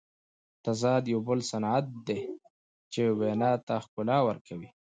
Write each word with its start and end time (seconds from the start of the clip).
تضاد 0.63 1.03
یو 1.13 1.19
بل 1.27 1.39
صنعت 1.51 1.85
دئ، 2.07 2.21
چي 2.91 3.01
وینا 3.19 3.51
ته 3.65 3.73
ښکلا 3.83 4.17
ورکوي. 4.27 4.69